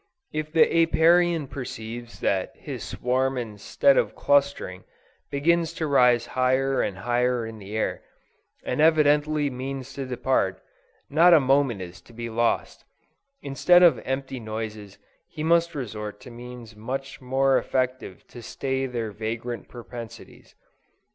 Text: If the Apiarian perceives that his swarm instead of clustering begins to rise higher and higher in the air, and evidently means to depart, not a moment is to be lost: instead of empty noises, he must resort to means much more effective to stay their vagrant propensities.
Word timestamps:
If 0.33 0.51
the 0.51 0.65
Apiarian 0.81 1.47
perceives 1.47 2.21
that 2.21 2.53
his 2.55 2.83
swarm 2.83 3.37
instead 3.37 3.97
of 3.97 4.15
clustering 4.15 4.83
begins 5.29 5.73
to 5.73 5.85
rise 5.85 6.25
higher 6.33 6.81
and 6.81 6.97
higher 6.97 7.45
in 7.45 7.59
the 7.59 7.77
air, 7.77 8.01
and 8.63 8.81
evidently 8.81 9.51
means 9.51 9.93
to 9.93 10.07
depart, 10.07 10.59
not 11.07 11.35
a 11.35 11.39
moment 11.39 11.81
is 11.83 12.01
to 12.01 12.13
be 12.13 12.31
lost: 12.31 12.83
instead 13.43 13.83
of 13.83 13.99
empty 14.03 14.39
noises, 14.39 14.97
he 15.27 15.43
must 15.43 15.75
resort 15.75 16.19
to 16.21 16.31
means 16.31 16.75
much 16.75 17.21
more 17.21 17.59
effective 17.59 18.25
to 18.29 18.41
stay 18.41 18.87
their 18.87 19.11
vagrant 19.11 19.67
propensities. 19.69 20.55